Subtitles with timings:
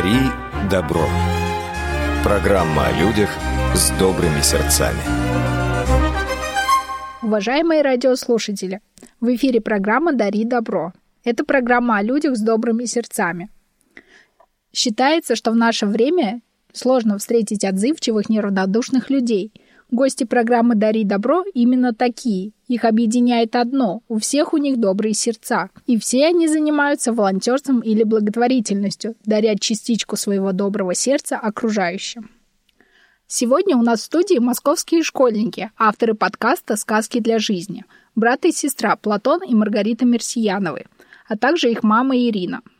[0.00, 0.16] Дари
[0.70, 1.06] добро.
[2.24, 3.28] Программа о людях
[3.74, 4.96] с добрыми сердцами.
[7.22, 8.80] Уважаемые радиослушатели,
[9.20, 10.94] в эфире программа «Дари добро».
[11.22, 13.50] Это программа о людях с добрыми сердцами.
[14.72, 16.40] Считается, что в наше время
[16.72, 19.52] сложно встретить отзывчивых, неравнодушных людей–
[19.90, 22.52] Гости программы «Дари добро» именно такие.
[22.68, 25.70] Их объединяет одно– у всех у них добрые сердца.
[25.86, 32.30] И все они занимаются волонтерством или благотворительностью, даря частичку своего доброго сердца окружающим.
[33.26, 38.94] Сегодня у нас в студии московские школьники, авторы подкаста «Сказки для жизни», брат и сестра
[38.94, 40.84] Платон и Маргарита Мерсияновы,
[41.28, 42.60] а также их мама Ирина–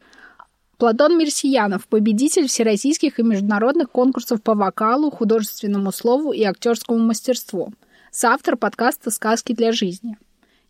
[0.81, 7.75] Платон Мерсиянов, победитель всероссийских и международных конкурсов по вокалу, художественному слову и актерскому мастерству.
[8.11, 10.17] Соавтор подкаста «Сказки для жизни».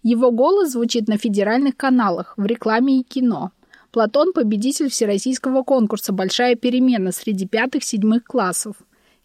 [0.02, 3.52] Его голос звучит на федеральных каналах, в рекламе и кино.
[3.92, 8.74] Платон– победитель всероссийского конкурса «Большая перемена» среди пятых-седьмых классов.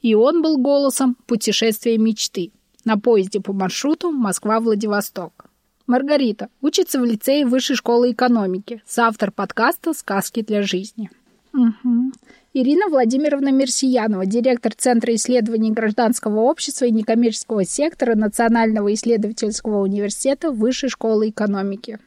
[0.04, 2.52] И он был голосом «Путешествия мечты»
[2.84, 5.45] на поезде по маршруту Москва-Владивосток.
[5.88, 11.12] Маргарита учится в лицее Высшей школы экономики, соавтор подкаста «Сказки для жизни».
[11.54, 12.12] Угу.
[12.54, 20.90] Ирина Владимировна Мерсиянова, директор Центра исследований гражданского общества и некоммерческого сектора Национального исследовательского университета Высшей
[20.90, 22.00] школы экономики.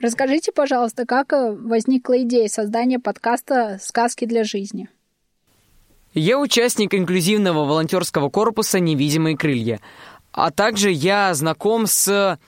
[0.00, 4.88] Расскажите, пожалуйста, как э, возникла идея создания подкаста «Сказки для жизни»?
[6.14, 9.80] Я участник инклюзивного волонтерского корпуса «Невидимые крылья»,
[10.32, 12.38] а также я знаком с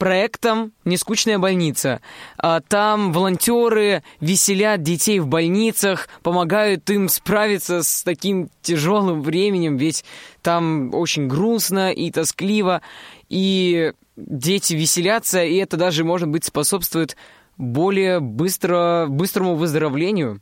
[0.00, 2.00] проектом «Нескучная больница».
[2.38, 10.04] А, там волонтеры веселят детей в больницах, помогают им справиться с таким тяжелым временем, ведь
[10.42, 12.80] там очень грустно и тоскливо,
[13.28, 17.14] и дети веселятся, и это даже, может быть, способствует
[17.58, 20.40] более быстро, быстрому выздоровлению.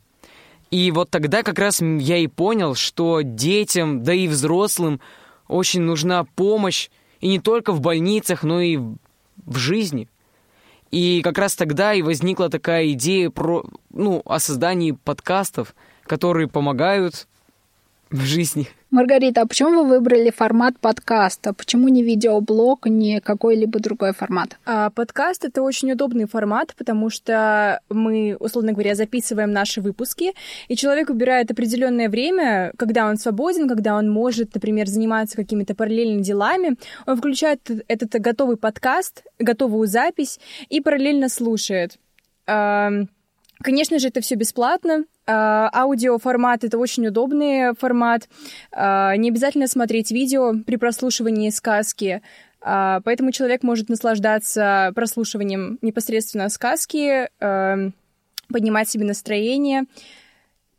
[0.71, 5.01] И вот тогда как раз я и понял, что детям, да и взрослым
[5.49, 8.79] очень нужна помощь, и не только в больницах, но и
[9.45, 10.07] в жизни.
[10.91, 17.27] И как раз тогда и возникла такая идея про, ну, о создании подкастов, которые помогают
[18.09, 18.67] в жизни.
[18.91, 21.53] Маргарита, а почему вы выбрали формат подкаста?
[21.53, 24.57] Почему не видеоблог, не какой-либо другой формат?
[24.65, 30.33] А, подкаст— это очень удобный формат, потому что мы, условно говоря, записываем наши выпуски,
[30.69, 36.23] и человек выбирает определенное время, когда он свободен, когда он может, например, заниматься какими-то параллельными
[36.23, 36.75] делами.
[37.05, 40.39] Он включает этот готовый подкаст, готовую запись
[40.69, 41.99] и параллельно слушает.
[43.61, 48.29] Конечно же, это все бесплатно, а, аудиоформат— это очень удобный формат.
[48.71, 52.21] А, не обязательно смотреть видео при прослушивании сказки,
[52.61, 57.29] а, поэтому человек может наслаждаться прослушиванием непосредственно сказки,
[58.51, 59.83] поднимать себе настроение,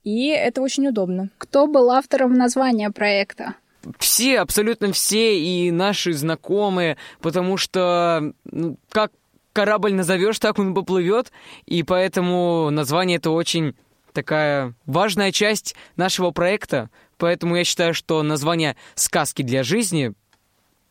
[0.03, 1.29] и это очень удобно.
[1.39, 3.55] Кто был автором названия проекта?
[3.99, 9.13] Все, абсолютно все, и наши знакомые, потому что ну, как
[9.53, 11.33] корабль назовешь, так он поплывет,
[11.67, 13.75] и поэтому название это очень
[14.13, 20.13] такая важная часть нашего проекта, поэтому я считаю, что название «Сказки для жизни»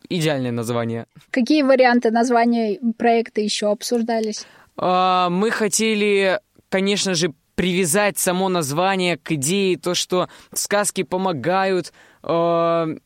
[0.07, 1.05] идеальное название.
[1.29, 4.45] Какие варианты названия проекта еще обсуждались?
[4.77, 11.91] А, мы хотели, конечно же, привязать само название к идее, то, что сказки помогают
[12.23, 12.29] э,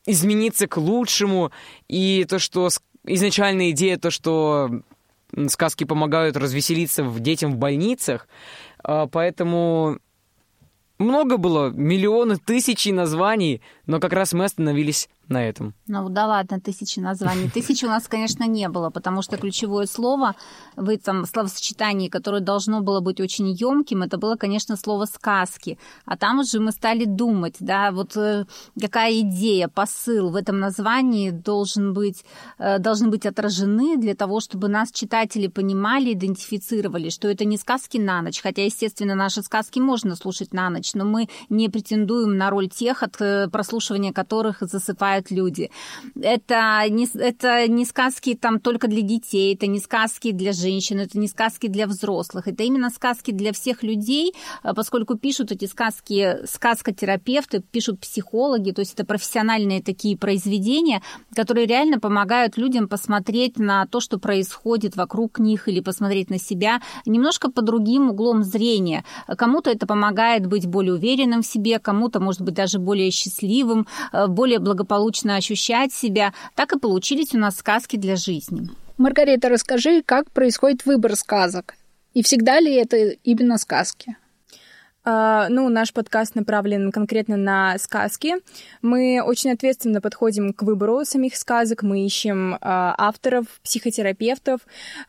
[0.06, 1.50] измениться к лучшему,
[1.88, 2.68] и то, что
[3.04, 4.70] изначальная идея, то, что
[5.48, 8.28] сказки помогают развеселиться детям в больницах,
[8.86, 9.98] э, поэтому
[10.98, 15.74] много было, миллионы, тысячи названий, но как раз мы остановились на этом.
[15.86, 17.48] Ну да ладно, тысячи названий.
[17.48, 20.34] Тысячи у нас, конечно, не было, потому что ключевое слово
[20.76, 25.78] в этом словосочетании, которое должно было быть очень емким, это было, конечно, слово сказки.
[26.04, 28.44] А там уже мы стали думать, да, вот э,
[28.80, 32.24] какая идея, посыл в этом названии должен быть,
[32.58, 37.98] э, должны быть отражены для того, чтобы нас читатели понимали, идентифицировали, что это не сказки
[37.98, 42.50] на ночь, хотя, естественно, наши сказки можно слушать на ночь, но мы не претендуем на
[42.50, 45.70] роль тех, от э, прослушивания которых засыпает переживают люди.
[46.20, 51.18] Это не, это не сказки там только для детей, это не сказки для женщин, это
[51.18, 56.46] не сказки для взрослых, это именно сказки для всех людей, э, поскольку пишут эти сказки
[56.46, 61.02] сказкотерапевты, пишут психологи, то есть это профессиональные такие произведения,
[61.34, 66.80] которые реально помогают людям посмотреть на то, что происходит вокруг них или посмотреть на себя
[67.06, 69.04] немножко по другим углом зрения.
[69.38, 74.26] Кому-то это помогает быть более уверенным в себе, кому-то, может быть, даже более счастливым, э,
[74.26, 78.68] более благополучным благополучно ощущать себя, так и получились у нас сказки для жизни.
[78.96, 81.74] Маргарита, расскажи, как происходит выбор сказок?
[82.14, 84.16] И всегда ли это именно сказки?
[85.06, 88.36] Uh, ну, наш подкаст направлен конкретно на сказки.
[88.80, 91.82] Мы очень ответственно подходим к выбору самих сказок.
[91.82, 92.58] Мы ищем uh,
[92.96, 94.60] авторов, психотерапевтов,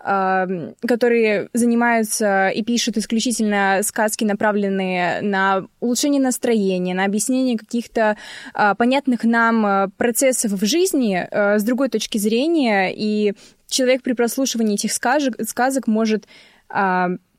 [0.01, 8.17] uh, которые занимаются и пишут исключительно сказки, направленные на улучшение настроения, на объяснение каких-то
[8.77, 12.93] понятных нам процессов в жизни с другой точки зрения.
[12.93, 13.33] И
[13.67, 16.25] человек при прослушивании этих сказок, сказок может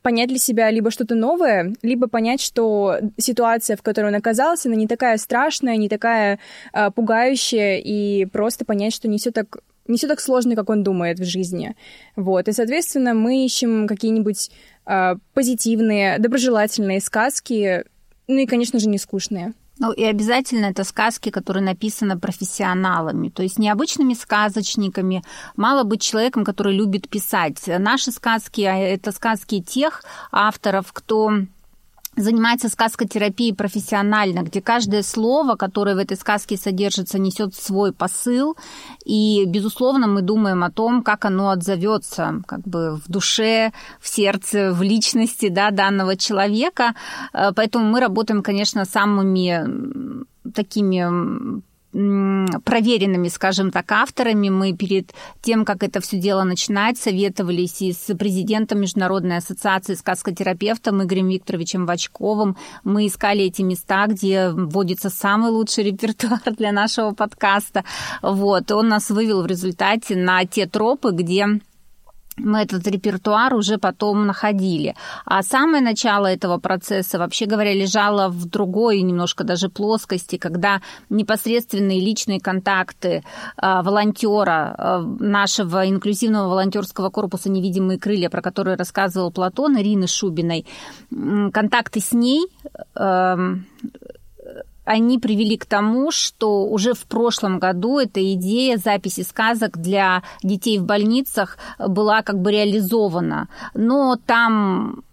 [0.07, 4.77] понять для себя либо что-то новое, либо понять, что ситуация, в которой он оказался, она
[4.77, 6.39] не такая страшная, не такая
[6.71, 9.57] э, пугающая, и просто понять, что не все так
[9.89, 11.75] не все так сложно, как он думает в жизни.
[12.15, 12.47] Вот.
[12.47, 14.49] И, соответственно, мы ищем какие-нибудь
[14.85, 17.83] э, позитивные, доброжелательные сказки,
[18.29, 19.53] ну и, конечно же, не скучные.
[19.79, 25.23] Ну и обязательно это сказки, которые написаны профессионалами, то есть не обычными сказочниками.
[25.55, 27.61] Мало быть человеком, который любит писать.
[27.67, 31.31] Наши сказки а это сказки тех авторов, кто
[32.17, 38.57] занимается сказкотерапией профессионально, где каждое слово, которое в этой сказке содержится, несет свой посыл.
[39.05, 43.71] И, безусловно, мы думаем о том, как оно отзовется как бы в душе,
[44.01, 46.95] в сердце, в личности да, данного человека.
[47.33, 51.61] Э, поэтому мы работаем, конечно, самыми такими
[51.91, 54.49] проверенными, скажем так, авторами.
[54.49, 60.93] Мы перед тем, как это все дело начинать, советовались и с президентом Международной ассоциации сказкотерапевтов
[61.01, 62.57] Игорем Викторовичем Вачковым.
[62.83, 67.83] Мы искали эти места, где вводится самый лучший репертуар для нашего подкаста.
[68.21, 68.71] Вот.
[68.71, 71.59] Он нас вывел в результате на те тропы, где
[72.37, 74.95] мы этот репертуар уже потом находили.
[75.25, 81.99] А самое начало этого процесса, вообще говоря, лежало в другой немножко даже плоскости, когда непосредственные
[81.99, 83.23] личные контакты
[83.61, 90.65] э, волонтера э, нашего инклюзивного волонтерского корпуса «Невидимые крылья», про который рассказывал Платон, Ирины Шубиной,
[91.09, 92.47] контакты с ней
[92.95, 93.65] эм,
[94.87, 100.79] они привели к тому, что уже в прошлом году эта идея записи сказок для детей
[100.79, 103.49] в больницах была как бы реализована.
[103.73, 105.03] Но там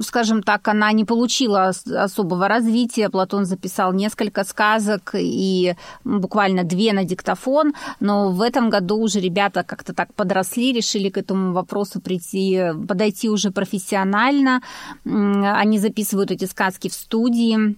[0.00, 3.08] скажем так, она не получила особого развития.
[3.08, 9.62] Платон записал несколько сказок и буквально две на диктофон, но в этом году уже ребята
[9.62, 14.62] как-то так подросли, решили к этому вопросу прийти, подойти уже профессионально.
[15.04, 17.76] Они записывают эти сказки в студии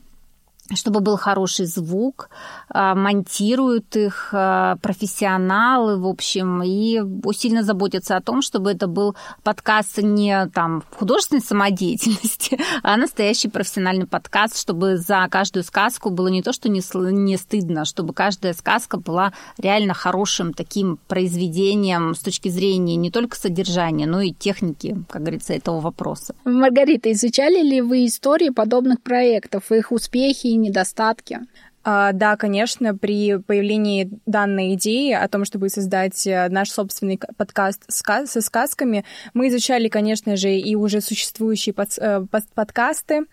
[0.74, 2.28] чтобы был хороший звук,
[2.68, 7.00] а, монтируют их а, профессионалы, в общем, и
[7.34, 14.06] сильно заботятся о том, чтобы это был подкаст не там художественной самодеятельности, а настоящий профессиональный
[14.06, 16.82] подкаст, чтобы за каждую сказку было не то, что не,
[17.12, 23.36] не стыдно, чтобы каждая сказка была реально хорошим таким произведением с точки зрения не только
[23.36, 26.34] содержания, но и техники, как говорится, этого вопроса.
[26.44, 31.40] Маргарита, изучали ли вы истории подобных проектов, их успехи недостатки?
[31.88, 37.84] А, да, конечно, при появлении данной идеи о том, чтобы создать э, наш собственный подкаст
[37.88, 39.04] со сказками,
[39.34, 43.26] мы изучали, конечно же, и уже существующие э, под, подкасты.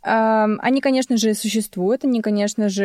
[0.00, 2.84] Они, конечно же, существуют, они, конечно же,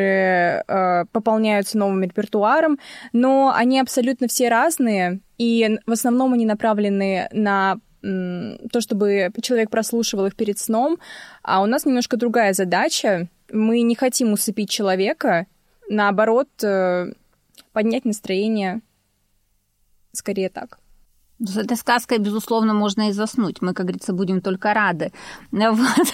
[0.67, 2.79] э, пополняются новым репертуаром,
[3.13, 10.25] но они абсолютно все разные, и в основном они направлены на то, чтобы человек прослушивал
[10.25, 10.99] их перед сном,
[11.41, 15.45] а у нас немножко другая задача мы не хотим усыпить человека,
[15.89, 17.13] наоборот, э,
[17.71, 18.81] поднять настроение.
[20.11, 20.79] Скорее так.
[21.45, 23.61] С этой сказкой, безусловно, можно и заснуть.
[23.61, 25.11] Мы, как говорится, будем только рады.
[25.51, 26.07] Вот.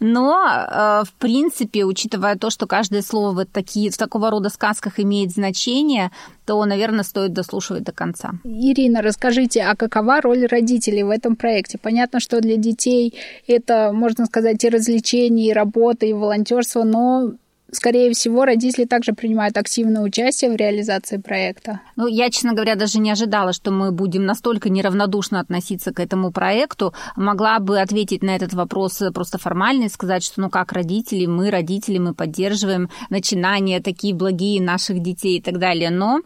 [0.00, 5.00] Но, э, в принципе, учитывая то, что каждое слово в, такие, в такого рода сказках
[5.00, 6.10] имеет значение,
[6.44, 8.32] то, наверное, стоит дослушивать до конца.
[8.44, 11.78] Ирина, расскажите, а какова роль родителей в этом проекте?
[11.78, 13.14] Понятно, что для детей
[13.46, 17.32] это, можно сказать, и развлечение, и работа, и волонтерство, но
[17.72, 21.80] скорее всего, родители также принимают активное участие в реализации проекта.
[21.96, 26.32] Ну, я, честно говоря, даже не ожидала, что мы будем настолько неравнодушно относиться к этому
[26.32, 26.94] проекту.
[27.16, 31.50] Могла бы ответить на этот вопрос просто формально и сказать, что, ну, как родители, мы
[31.50, 35.90] родители, мы поддерживаем начинания такие благие наших детей и так далее.
[35.90, 36.20] Но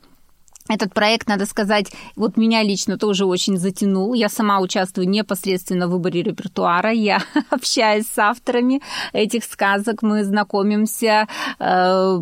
[0.68, 4.14] этот проект, надо сказать, вот меня лично тоже очень затянул.
[4.14, 6.90] Я сама участвую непосредственно в выборе репертуара.
[6.90, 8.80] Я общаюсь с авторами
[9.12, 11.28] этих сказок, мы знакомимся
[11.58, 12.18] э,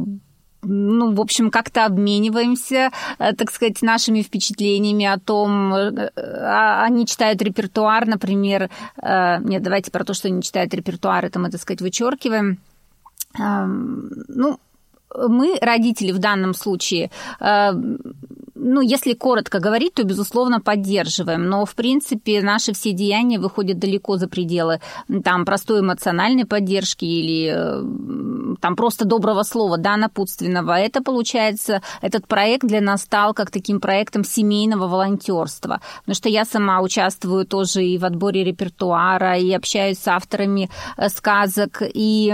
[0.64, 7.06] ну, в общем, как-то обмениваемся, э, так сказать, нашими впечатлениями о том, э, а, они
[7.06, 8.70] читают репертуар, например,
[9.00, 12.58] нет, давайте про то, что они читают репертуар, это мы, так сказать, вычеркиваем.
[13.38, 14.58] Ну,
[15.14, 17.10] мы, родители в данном случае,
[18.62, 21.48] ну, если коротко говорить, то, безусловно, поддерживаем.
[21.48, 24.80] Но, в принципе, наши все деяния выходят далеко за пределы
[25.24, 30.78] там простой эмоциональной поддержки или э, там просто доброго слова, да, напутственного.
[30.78, 35.80] Это, получается, этот проект для нас стал как таким проектом семейного волонтерства.
[36.00, 41.08] Потому что я сама участвую тоже и в отборе репертуара, и общаюсь с авторами э,
[41.08, 42.32] сказок, и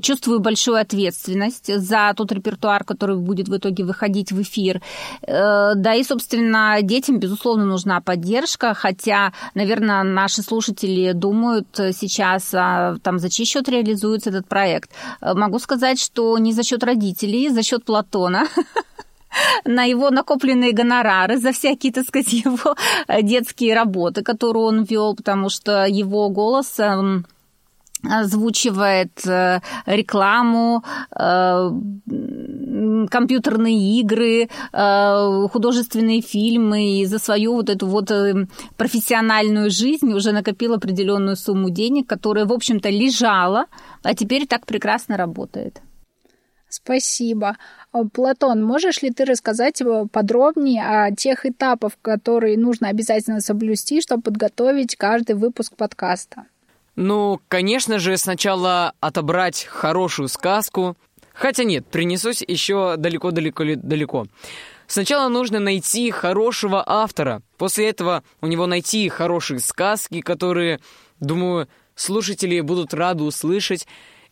[0.00, 4.80] чувствую большую ответственность за тот репертуар, который будет в итоге выходить в эфир.
[5.22, 12.96] Э, да и, собственно, детям, безусловно, нужна поддержка, хотя, наверное, наши слушатели думают сейчас, а,
[13.02, 14.90] там, за чей счет реализуется этот проект.
[15.20, 18.46] Э, могу сказать, что не за счет родителей, за счет Платона
[19.64, 22.74] на его накопленные гонорары за всякие, так сказать, его
[23.22, 27.26] детские работы, которые он вел, потому что его голос эм,
[28.02, 30.84] озвучивает э, рекламу,
[31.18, 31.70] э,
[33.10, 38.10] компьютерные игры, э, художественные фильмы, и за свою вот эту вот
[38.76, 43.66] профессиональную жизнь уже накопил определенную сумму денег, которая, в общем-то, лежала,
[44.02, 45.80] а теперь так прекрасно работает.
[46.68, 47.56] Спасибо.
[48.12, 54.94] Платон, можешь ли ты рассказать подробнее о тех этапах, которые нужно обязательно соблюсти, чтобы подготовить
[54.96, 56.44] каждый выпуск подкаста?
[57.00, 60.96] Ну, конечно же, сначала отобрать хорошую сказку.
[61.32, 64.26] Хотя нет, принесусь еще далеко-далеко-далеко.
[64.88, 67.42] Сначала нужно найти хорошего автора.
[67.56, 70.80] После этого у него найти хорошие сказки, которые,
[71.20, 73.86] думаю, слушатели будут рады услышать,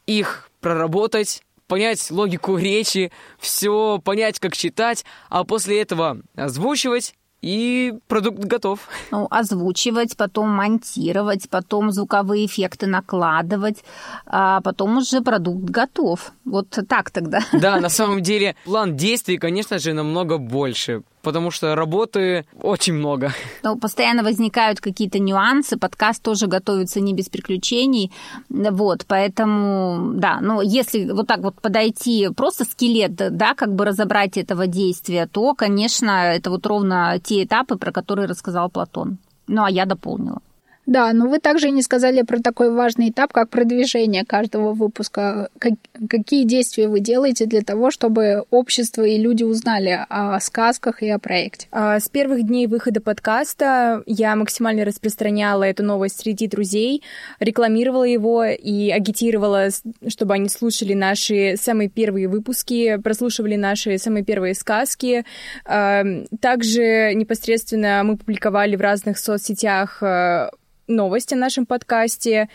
[0.07, 8.39] их проработать, понять логику речи, все понять, как читать, а после этого озвучивать и продукт
[8.39, 8.81] готов.
[9.11, 13.85] Ну, озвучивать, потом монтировать, потом звуковые эффекты накладывать,
[14.27, 16.33] а потом уже продукт готов.
[16.45, 17.41] Вот так тогда.
[17.53, 23.33] Да, на самом деле план действий, конечно же, намного больше потому что работы очень много.
[23.65, 28.13] Ну, постоянно возникают какие-то нюансы, подкаст тоже готовится не без приключений,
[28.49, 34.37] вот, поэтому, да, ну, если вот так вот подойти, просто скелет, да, как бы разобрать
[34.37, 39.19] этого действия, то, конечно, это вот ровно те этапы, про которые рассказал Платон.
[39.49, 40.41] Ну, а я дополнила.
[40.87, 45.51] Да, но вы также не сказали про такой важный этап, как продвижение каждого выпуска.
[45.59, 45.73] Как,
[46.09, 51.19] какие действия вы делаете для того, чтобы общество и люди узнали о сказках и о
[51.19, 51.67] проекте?
[51.73, 57.03] А, с первых дней выхода подкаста я максимально распространяла эту новость среди друзей,
[57.41, 59.71] рекламировала его и агитировала,
[60.07, 65.25] чтобы они слушали наши самые первые выпуски, прослушивали наши самые первые сказки.
[65.65, 70.51] Также непосредственно мы публиковали в разных соцсетях а,
[70.87, 72.49] новости о нашем подкасте.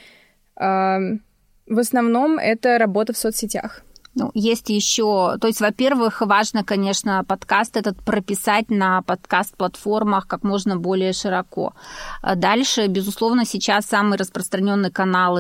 [0.56, 1.20] В
[1.68, 3.84] основном это работа в соцсетях.
[4.14, 10.76] Ну, есть еще, то есть, во-первых, важно, конечно, подкаст этот прописать на подкаст-платформах как можно
[10.76, 11.74] более широко.
[12.22, 15.40] А дальше, безусловно, сейчас самый распространенный канал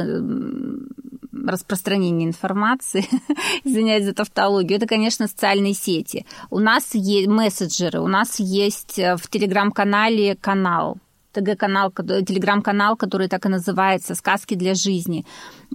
[1.45, 3.05] распространения информации,
[3.65, 6.25] извиняюсь за тавтологию, это, конечно, социальные сети.
[6.49, 10.97] У нас есть мессенджеры, у нас есть э, в телеграм-канале канал
[11.31, 15.25] ТГ-канал, телеграм-канал, который так и называется «Сказки для жизни».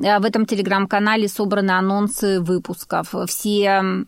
[0.03, 4.05] Э, в этом телеграм-канале собраны анонсы выпусков, все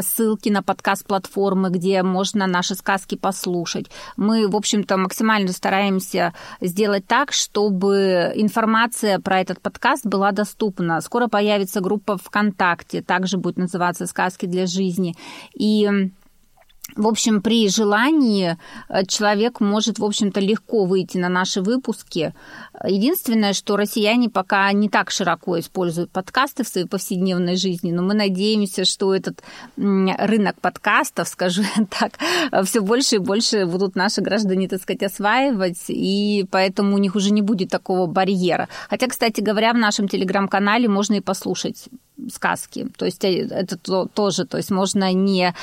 [0.00, 3.86] ссылки на подкаст-платформы, где можно наши сказки послушать.
[4.16, 11.00] Мы, в общем-то, максимально стараемся сделать так, чтобы информация про этот подкаст была доступна.
[11.00, 15.14] Скоро появится группа ВКонтакте, также будет называться «Сказки для жизни».
[15.54, 16.10] И
[16.96, 18.56] в общем, при желании
[18.88, 22.34] э, человек может, в общем-то, легко выйти на наши выпуски.
[22.84, 28.14] Единственное, что россияне пока не так широко используют подкасты в своей повседневной жизни, но мы
[28.14, 29.42] надеемся, что этот
[29.76, 32.12] рынок подкастов, скажу так,
[32.64, 37.30] все больше и больше будут наши граждане, так сказать, осваивать, и поэтому у них уже
[37.30, 38.68] не будет такого барьера.
[38.88, 41.88] Хотя, кстати говоря, в нашем телеграм-канале можно и послушать
[42.32, 42.88] сказки.
[42.96, 45.54] То есть э, это тоже, то есть можно не...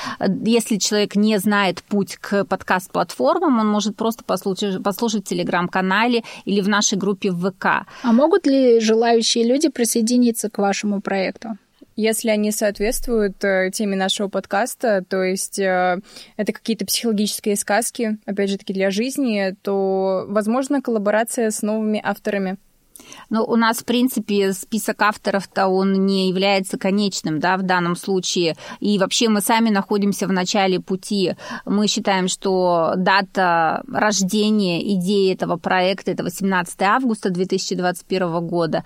[0.44, 6.60] Если человек не знает путь к подкаст-платформам, он может просто послушать, послушать в телеграм-канале или
[6.60, 7.86] в нашей группе в ВК.
[8.02, 11.58] А могут ли желающие люди присоединиться к вашему проекту?
[11.96, 15.98] Если они соответствуют э, теме нашего подкаста, то есть э,
[16.36, 22.58] это какие-то психологические сказки, опять же таки для жизни, то возможно коллаборация с новыми авторами.
[23.30, 28.56] Ну, у нас, в принципе, список авторов-то он не является конечным, да, в данном случае.
[28.80, 31.34] И вообще мы сами находимся в начале пути.
[31.64, 38.84] Мы считаем, что дата рождения идеи этого проекта это 18 августа 2021 года.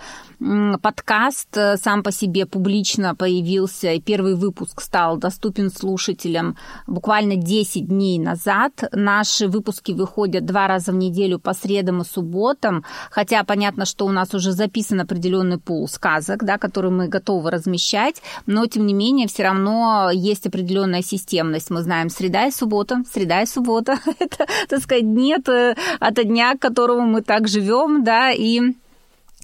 [0.83, 7.89] Подкаст э, сам по себе публично появился, и первый выпуск стал доступен слушателям буквально 10
[7.89, 8.85] дней назад.
[8.93, 14.11] Наши выпуски выходят два раза в неделю по средам и субботам, хотя понятно, что у
[14.11, 19.29] нас уже записан определенный пул сказок, да, который мы готовы размещать, но тем не менее
[19.29, 21.71] все равно есть определенная системность.
[21.71, 26.55] Мы знаем среда и суббота, среда и суббота, это, так сказать, нет э, от дня,
[26.55, 28.75] к которому мы так живем, да, и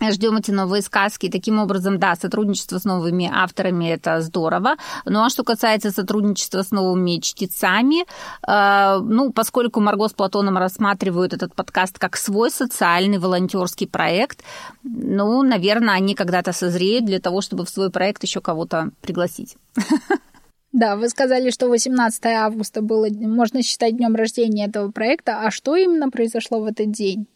[0.02, 1.30] Ждем эти новые сказки.
[1.30, 4.76] Таким образом, да, сотрудничество с новыми авторами это здорово.
[5.06, 8.04] Ну а что касается сотрудничества с новыми чтецами,
[8.46, 14.44] э, ну, поскольку Марго с Платоном рассматривают этот подкаст как свой социальный волонтерский проект,
[14.82, 19.56] ну, наверное, они когда-то созреют для того, чтобы в свой проект еще кого-то пригласить.
[20.76, 25.40] Да, вы сказали, что 18 августа было, можно считать днем рождения этого проекта.
[25.40, 27.26] А что именно произошло в этот день?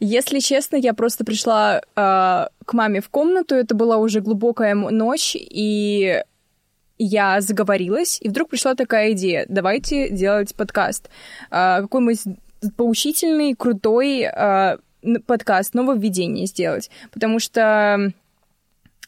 [0.00, 5.34] Если честно, я просто пришла э, к маме в комнату, это была уже глубокая ночь,
[5.34, 6.22] и
[6.98, 11.08] я заговорилась, и вдруг пришла такая идея, давайте делать подкаст.
[11.50, 12.36] Э, какой-нибудь
[12.76, 14.76] поучительный, крутой э,
[15.26, 18.12] подкаст, нововведение сделать, потому что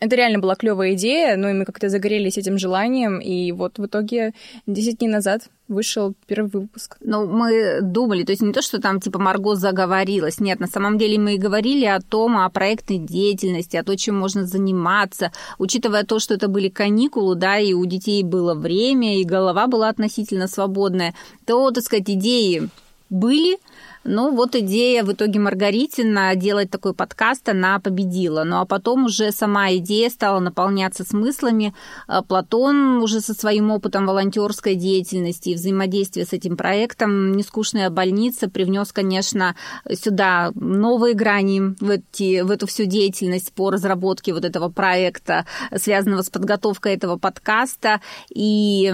[0.01, 3.87] это реально была клевая идея, ну и мы как-то загорелись этим желанием, и вот в
[3.87, 4.33] итоге
[4.67, 6.97] 10 дней назад вышел первый выпуск.
[7.01, 10.99] Ну, мы думали, то есть не то, что там типа Марго заговорилась, нет, на самом
[10.99, 16.05] деле мы и говорили о том, о проектной деятельности, о том, чем можно заниматься, учитывая
[16.05, 20.47] то, что это были каникулы, да, и у детей было время, и голова была относительно
[20.47, 21.15] свободная,
[21.47, 22.69] то, так сказать, идеи
[23.09, 23.59] были,
[24.07, 28.45] ну, вот идея в итоге Маргаритина делать такой подкаст, она победила.
[28.45, 31.75] Ну, а потом уже сама идея стала наполняться смыслами.
[32.07, 38.49] А Платон уже со своим опытом волонтерской деятельности и взаимодействия с этим проектом «Нескучная больница»
[38.49, 39.57] привнес, конечно,
[39.93, 46.23] сюда новые грани в, эти, в эту всю деятельность по разработке вот этого проекта, связанного
[46.23, 48.01] с подготовкой этого подкаста.
[48.33, 48.93] И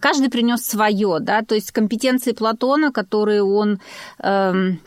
[0.00, 3.78] каждый принес свое, да, то есть компетенции Платона, которые он
[4.22, 4.80] um,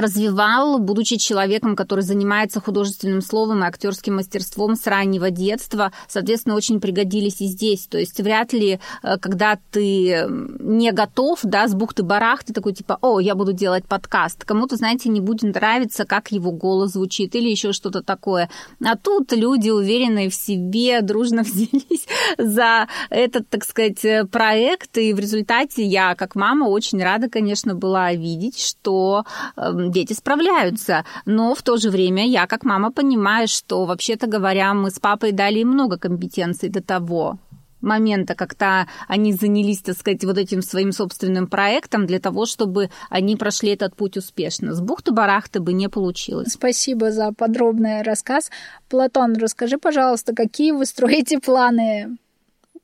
[0.00, 6.80] развивал, будучи человеком, который занимается художественным словом и актерским мастерством с раннего детства, соответственно, очень
[6.80, 7.86] пригодились и здесь.
[7.86, 10.26] То есть вряд ли, э, когда ты
[10.60, 15.20] не готов, да, с бухты-барахты, такой типа, о, я буду делать подкаст, кому-то, знаете, не
[15.20, 18.50] будет нравиться, как его голос звучит или еще что-то такое.
[18.84, 22.06] А тут люди, уверенные в себе, дружно взялись
[22.38, 28.12] за этот, так сказать, проект, и в результате я, как мама, очень рада, конечно, была
[28.12, 29.24] видеть, что
[29.56, 31.04] эм, дети справляются.
[31.24, 35.32] Но в то же время я, как мама, понимаю, что, вообще-то говоря, мы с папой
[35.32, 37.38] дали им много компетенций до того
[37.80, 43.36] момента, когда они занялись, так сказать, вот этим своим собственным проектом для того, чтобы они
[43.36, 44.74] прошли этот путь успешно.
[44.74, 46.52] С бухты-барахты бы не получилось.
[46.52, 48.50] Спасибо за подробный рассказ.
[48.88, 52.16] Платон, расскажи, пожалуйста, какие вы строите планы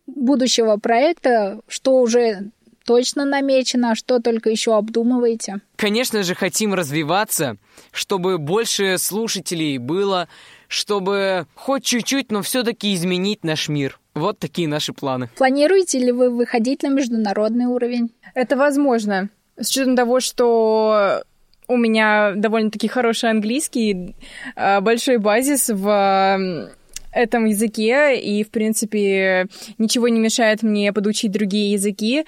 [0.06, 2.50] будущего проекта, что уже
[2.84, 5.60] точно намечено, что только еще обдумываете?
[5.76, 7.56] Конечно же, хотим развиваться,
[7.90, 10.28] чтобы больше слушателей было,
[10.68, 13.98] чтобы хоть чуть-чуть, но все-таки изменить наш мир.
[14.14, 15.30] Вот такие наши планы.
[15.36, 18.12] Планируете ли вы выходить на международный уровень?
[18.34, 19.30] Это возможно.
[19.58, 21.22] С учетом того, что
[21.68, 24.14] у меня довольно-таки хороший английский,
[24.56, 26.70] э, большой базис в
[27.12, 29.46] этом языке, и, в принципе,
[29.78, 32.24] ничего не мешает мне подучить другие языки.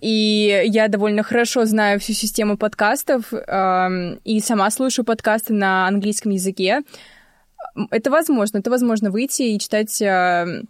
[0.00, 6.32] И я довольно хорошо знаю всю систему подкастов, э, и сама слушаю подкасты на английском
[6.32, 6.82] языке.
[7.90, 10.62] Это возможно, это возможно выйти и читать э,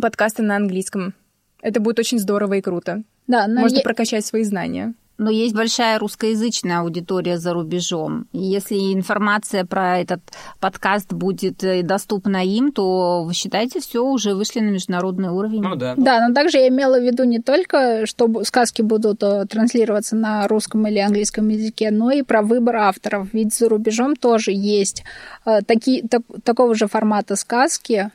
[0.00, 1.14] подкасты на английском.
[1.60, 3.02] Это будет очень здорово и круто.
[3.26, 3.82] Да, но Можно я...
[3.82, 4.94] прокачать свои знания.
[5.18, 8.28] Но есть большая русскоязычная аудитория за рубежом.
[8.32, 10.20] И если информация про этот
[10.60, 15.60] подкаст будет э, доступна им, то вы считаете, все уже вышли на международный уровень.
[15.60, 15.94] Ну да.
[15.96, 20.46] Да, но также я имела в виду не только, что сказки будут э, транслироваться на
[20.46, 23.28] русском или английском языке, но и про выбор авторов.
[23.32, 25.02] Ведь за рубежом тоже есть
[25.44, 28.12] э, такие, так, такого же формата сказки,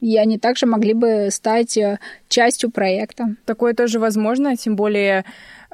[0.00, 1.78] и они также могли бы стать
[2.28, 3.34] частью проекта.
[3.44, 5.24] Такое тоже возможно, тем более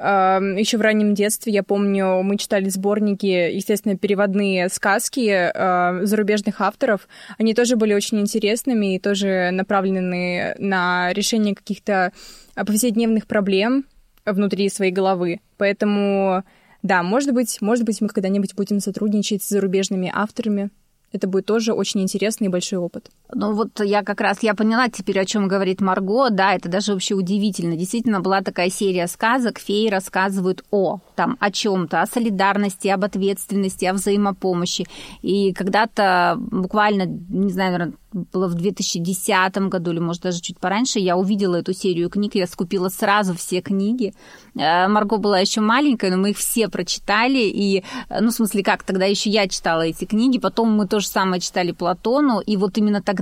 [0.01, 7.07] еще в раннем детстве, я помню, мы читали сборники, естественно, переводные сказки э, зарубежных авторов.
[7.37, 12.11] Они тоже были очень интересными и тоже направлены на решение каких-то
[12.55, 13.85] повседневных проблем
[14.25, 15.39] внутри своей головы.
[15.57, 16.43] Поэтому,
[16.81, 20.69] да, может быть, может быть, мы когда-нибудь будем сотрудничать с зарубежными авторами.
[21.11, 23.09] это будет тоже очень интересный и большой опыт.
[23.33, 26.93] Ну вот я как раз, я поняла теперь, о чем говорит Марго, да, это даже
[26.93, 27.77] вообще удивительно.
[27.77, 33.85] Действительно, была такая серия сказок, феи рассказывают о, там, о чем-то, о солидарности, об ответственности,
[33.85, 34.85] о взаимопомощи.
[35.21, 40.99] И когда-то, буквально, не знаю, наверное, было в 2010 году или, может, даже чуть пораньше,
[40.99, 44.13] я увидела эту серию книг, я скупила сразу все книги.
[44.55, 48.83] Э, Марго была еще маленькая, но мы их все прочитали, и, ну, в смысле, как,
[48.83, 52.77] тогда еще я читала эти книги, потом мы то же самое читали Платону, и вот
[52.77, 53.20] именно тогда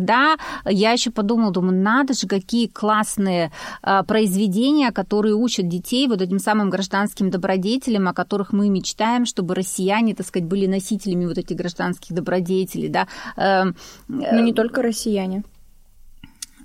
[0.65, 3.51] я еще подумала, думаю, надо же, какие классные
[3.83, 9.55] э, произведения, которые учат детей вот этим самым гражданским добродетелям, о которых мы мечтаем, чтобы
[9.55, 13.07] россияне, так сказать, были носителями вот этих гражданских добродетелей, да.
[13.35, 13.75] Эм,
[14.07, 15.43] но не только россияне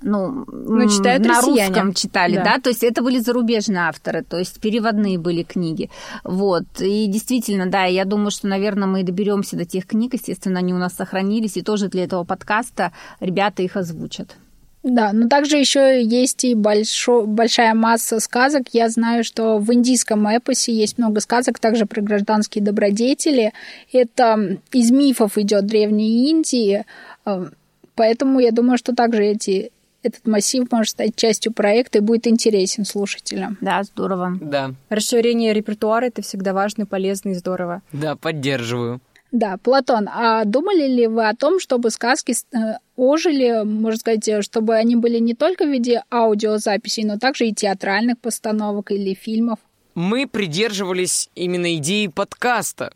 [0.05, 1.67] ну, ну читают на россияне.
[1.67, 2.43] русском читали, да.
[2.43, 5.89] да, то есть это были зарубежные авторы, то есть переводные были книги,
[6.23, 10.73] вот, и действительно, да, я думаю, что, наверное, мы доберемся до тех книг, естественно, они
[10.73, 14.37] у нас сохранились, и тоже для этого подкаста ребята их озвучат.
[14.83, 18.65] Да, но также еще есть и большо, большая масса сказок.
[18.71, 23.51] Я знаю, что в индийском эпосе есть много сказок также про гражданские добродетели.
[23.91, 26.85] Это из мифов идет Древней Индии.
[27.25, 27.47] Э,
[27.95, 29.71] поэтому я думаю, что также эти
[30.05, 33.57] этот массив может стать частью проекта и будет интересен слушателям.
[33.61, 34.37] Да, здорово.
[34.39, 34.71] Да.
[34.89, 37.81] Расширение репертуара— это всегда важно, полезно и здорово.
[37.91, 39.01] Да, поддерживаю.
[39.31, 44.75] Да, Платон, а думали ли вы о том, чтобы сказки э, ожили, можно сказать, чтобы
[44.75, 49.59] они были не только в виде аудиозаписей, но также и театральных постановок или фильмов?
[49.93, 52.93] Мы придерживались именно идеи подкаста,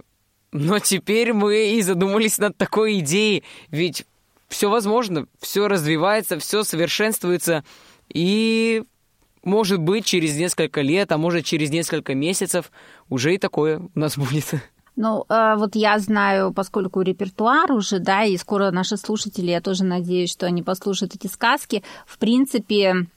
[0.51, 4.05] но теперь мы и задумались над такой идеей, ведь
[4.49, 7.63] все возможно, все развивается, все совершенствуется,
[8.11, 8.83] и
[9.43, 12.71] может быть через несколько лет, а может через несколько месяцев
[13.07, 14.55] уже и такое у нас будет.
[14.95, 19.85] Ну, а вот я знаю, поскольку репертуар уже, да, и скоро наши слушатели, я тоже
[19.85, 23.07] надеюсь, что они послушают эти сказки, в принципе,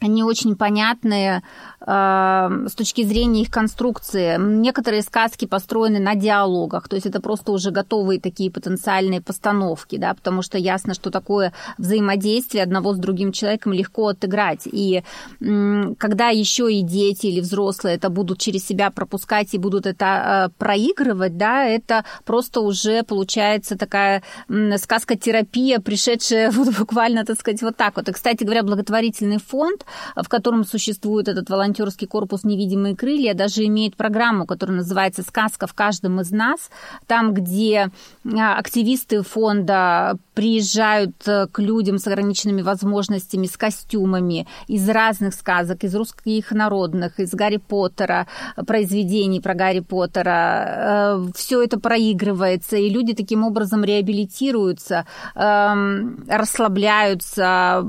[0.00, 1.42] они очень понятные
[1.80, 4.36] э, с точки зрения их конструкции.
[4.38, 10.14] Некоторые сказки построены на диалогах, то есть это просто уже готовые такие потенциальные постановки, да,
[10.14, 14.66] потому что ясно, что такое взаимодействие одного с другим человеком легко отыграть.
[14.66, 15.02] И
[15.38, 20.58] когда еще и дети или взрослые это будут через себя пропускать и будут это э,
[20.58, 27.96] проигрывать, да, это просто уже получается такая сказка-терапия, пришедшая вот буквально, так сказать, вот так
[27.96, 28.08] вот.
[28.08, 29.84] И, кстати говоря, благотворительный фонд
[30.16, 35.74] в котором существует этот волонтерский корпус «Невидимые крылья», даже имеет программу, которая называется «Сказка в
[35.74, 36.70] каждом из нас»,
[37.06, 37.90] там, где
[38.24, 45.84] а, активисты фонда приезжают э, к людям с ограниченными возможностями, с костюмами из разных сказок,
[45.84, 48.26] из русских народных, из Гарри Поттера,
[48.66, 51.18] произведений про Гарри Поттера.
[51.20, 57.86] Э, Все это проигрывается, и люди таким образом реабилитируются, эм, расслабляются,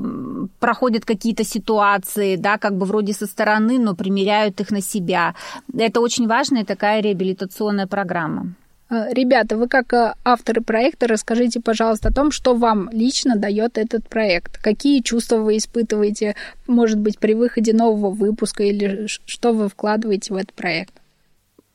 [0.60, 1.91] проходят какие-то ситуации,
[2.38, 5.34] да, как бы вроде со стороны, но примеряют их на себя.
[5.76, 8.54] Это очень важная такая реабилитационная программа.
[8.92, 13.78] Э, ребята, вы как э, авторы проекта, расскажите, пожалуйста, о том, что вам лично дает
[13.78, 14.58] этот проект.
[14.58, 20.36] Какие чувства вы испытываете, может быть, при выходе нового выпуска или что вы вкладываете в
[20.36, 20.94] этот проект?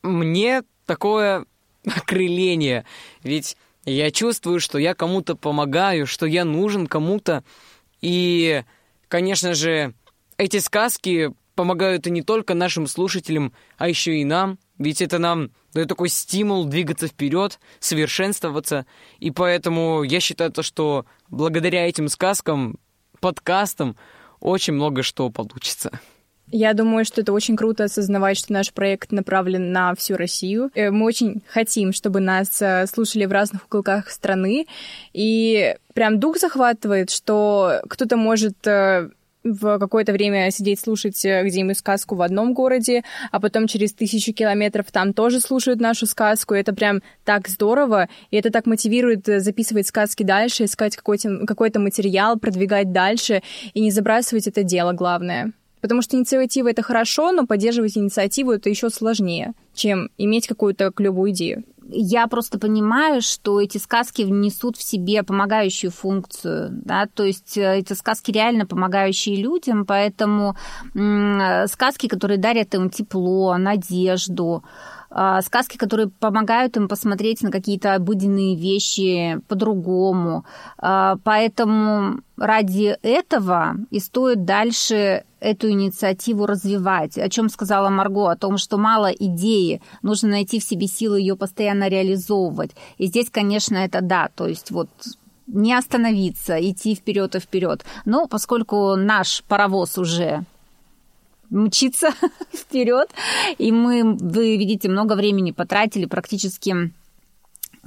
[0.03, 1.45] Мне такое
[1.86, 2.86] окрыление,
[3.23, 7.43] ведь я чувствую, что я кому-то помогаю, что я нужен кому-то.
[8.01, 8.63] И,
[9.08, 9.93] конечно же,
[10.38, 15.52] эти сказки помогают и не только нашим слушателям, а еще и нам– ведь это нам
[15.73, 18.86] дает такой стимул двигаться вперед, совершенствоваться.
[19.19, 22.78] И поэтому я считаю то, что благодаря этим сказкам,
[23.19, 23.95] подкастам,
[24.39, 26.00] очень много что получится.
[26.50, 30.71] Я думаю, что это очень круто осознавать, что наш проект направлен на всю Россию.
[30.76, 34.65] Э, мы очень хотим, чтобы нас э, слушали в разных уголках страны.
[35.12, 39.10] И прям дух захватывает, что кто-то может э,
[39.53, 44.33] в какое-то время сидеть слушать э, где-нибудь сказку в одном городе, а потом через тысячу
[44.33, 46.55] километров там тоже слушают нашу сказку.
[46.55, 51.45] И это прям так здорово, и это так мотивирует э, записывать сказки дальше, искать какой-то
[51.45, 53.41] какой материал, продвигать дальше
[53.73, 55.51] и не забрасывать это дело, главное.
[55.81, 61.31] Потому что инициатива это хорошо, но поддерживать инициативу это еще сложнее, чем иметь какую-то клевую
[61.31, 67.58] идею я просто понимаю, что эти сказки внесут в себе помогающую функцию, да, то есть
[67.58, 70.56] э, эти сказки реально помогающие людям, поэтому
[70.93, 74.63] сказки, которые дарят им тепло, надежду,
[75.10, 80.45] а, сказки, которые помогают им посмотреть на какие-то обыденные вещи по-другому.
[80.78, 87.17] А, поэтому ради этого и стоит дальше эту инициативу развивать.
[87.17, 91.36] О чем сказала Марго, о том, что мало идеи, нужно найти в себе силы ее
[91.36, 92.71] постоянно реализовывать.
[92.97, 94.89] И здесь, конечно, это да, то есть вот
[95.47, 97.86] не остановиться, идти вперед и вперед.
[98.06, 100.43] Но поскольку наш паровоз уже
[101.50, 102.10] мчится
[102.54, 103.10] вперед,
[103.58, 106.91] и мы, вы видите, много времени потратили практически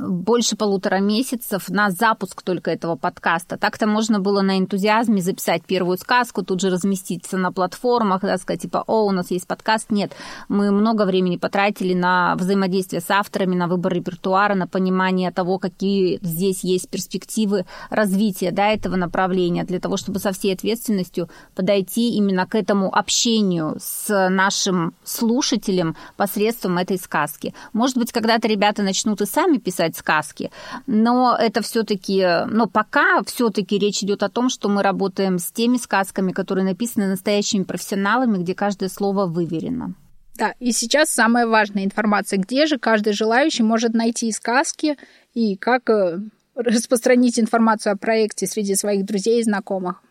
[0.00, 3.56] больше полутора месяцев на запуск только этого подкаста.
[3.56, 8.62] Так-то можно было на энтузиазме записать первую сказку, тут же разместиться на платформах, да, сказать,
[8.62, 9.90] типа, о, у нас есть подкаст.
[9.90, 10.12] Нет,
[10.48, 16.18] мы много времени потратили на взаимодействие с авторами, на выбор репертуара, на понимание того, какие
[16.22, 22.46] здесь есть перспективы развития да, этого направления, для того, чтобы со всей ответственностью подойти именно
[22.46, 27.54] к этому общению с нашим слушателем посредством этой сказки.
[27.72, 30.50] Может быть, когда-то ребята начнут и сами писать читать сказки.
[30.86, 35.76] Но это все-таки, но пока все-таки речь идет о том, что мы работаем с теми
[35.76, 39.94] сказками, которые написаны настоящими профессионалами, где каждое слово выверено.
[40.36, 44.96] Да, и сейчас самая важная информация, где же каждый желающий может найти сказки
[45.34, 46.18] и как э,
[46.54, 50.02] распространить информацию о проекте среди своих друзей и знакомых.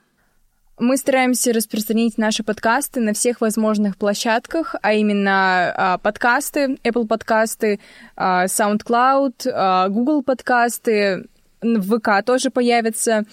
[0.80, 7.82] Мы стараемся распространить наши подкасты на всех возможных площадках, а именно а, подкасты, Apple подкасты,
[8.16, 11.28] а, SoundCloud, а, Google подкасты,
[11.62, 13.26] в ВК тоже появятся.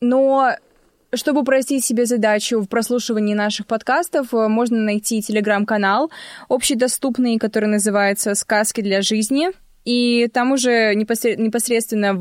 [0.00, 0.50] Но
[1.14, 6.10] чтобы упростить себе задачу в прослушивании наших подкастов, можно найти телеграм-канал
[6.48, 9.50] общедоступный, который называется «Сказки для жизни».
[9.84, 12.18] И там уже непосредственно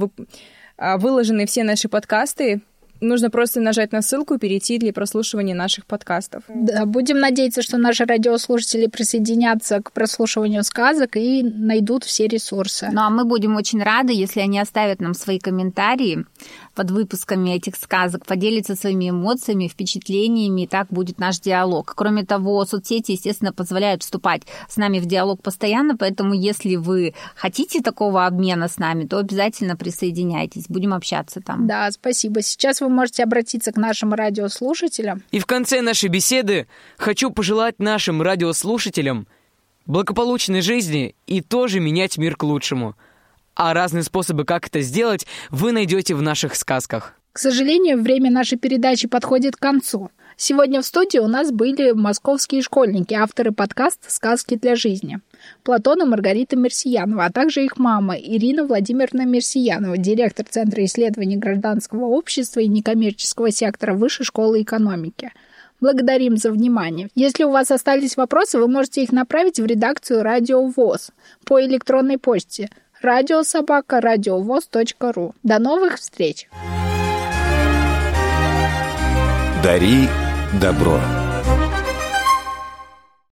[0.78, 2.62] выложены все наши подкасты,
[3.02, 6.44] Нужно просто нажать на ссылку и перейти для прослушивания наших подкастов.
[6.48, 12.90] Да, будем надеяться, что наши радиослушатели присоединятся к прослушиванию сказок и найдут все ресурсы.
[12.92, 16.26] Ну а мы будем очень рады, если они оставят нам свои комментарии
[16.78, 21.92] под выпусками этих сказок, поделиться своими эмоциями, впечатлениями, и так будет наш диалог.
[21.96, 27.82] Кроме того, соцсети, естественно, позволяют вступать с нами в диалог постоянно, поэтому если вы хотите
[27.82, 31.66] такого обмена с нами, то обязательно присоединяйтесь, будем общаться там.
[31.66, 32.44] Да, спасибо.
[32.44, 35.24] Сейчас вы можете обратиться к нашим радиослушателям.
[35.32, 39.28] И в конце нашей беседы хочу пожелать нашим радиослушателям
[39.88, 42.96] благополучной жизни и тоже менять мир к лучшему–
[43.58, 47.16] а разные способы, как это сделать, вы найдете в наших сказках.
[47.34, 50.12] К сожалению, время нашей передачи подходит к концу.
[50.38, 55.20] Сегодня в студии у нас были московские школьники, авторы подкаста «Сказки для жизни».
[55.64, 62.06] Платон и Маргарита Мерсиянова, а также их мама Ирина Владимировна Мерсиянова, директор Центра исследований гражданского
[62.06, 65.32] общества и некоммерческого сектора Высшей школы экономики.
[65.80, 67.10] Благодарим за внимание.
[67.16, 71.10] Если у вас остались вопросы, вы можете их направить в редакцию «Радио ВОЗ»
[71.46, 72.70] по электронной почте–
[73.02, 75.36] радиособака радиовоз.ру.
[75.44, 76.50] До новых встреч!
[79.64, 80.08] Дари
[80.62, 81.00] добро.